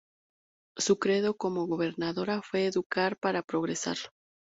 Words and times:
Su 0.79 0.97
credo 0.97 1.37
como 1.37 1.67
gobernadora 1.67 2.41
fue 2.41 2.65
"educar 2.65 3.17
para 3.17 3.43
progresar". 3.43 3.97